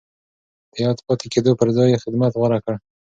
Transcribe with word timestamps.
د 0.71 0.73
ياد 0.83 0.97
پاتې 1.07 1.27
کېدو 1.33 1.51
پر 1.59 1.67
ځای 1.75 1.87
يې 1.93 2.01
خدمت 2.03 2.31
غوره 2.39 2.59
کړ. 2.65 2.73